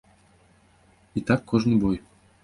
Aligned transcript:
І 1.21 1.23
так 1.27 1.43
кожны 1.51 1.77
бой. 1.83 1.97